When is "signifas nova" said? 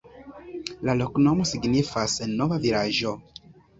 1.51-2.59